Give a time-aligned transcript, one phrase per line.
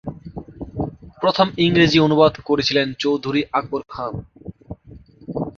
[1.21, 4.13] প্রথম ইংরেজি অনুবাদ করেছিলেন চৌধুরী আকবর খান।